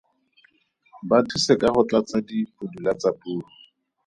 [1.07, 3.45] Ba thuse ka go tlatsa dipudula tsa puo.